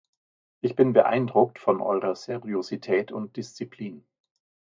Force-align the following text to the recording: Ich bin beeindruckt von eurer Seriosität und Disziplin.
Ich 0.61 0.75
bin 0.75 0.93
beeindruckt 0.93 1.59
von 1.59 1.79
eurer 1.79 2.15
Seriosität 2.15 3.11
und 3.11 3.37
Disziplin. 3.37 4.03